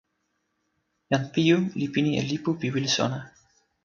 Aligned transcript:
jan 1.11 1.23
Piju 1.31 1.57
li 1.79 1.87
pini 1.93 2.11
e 2.19 2.21
lipu 2.29 2.51
pi 2.59 2.67
wile 2.73 2.89
sona. 2.97 3.19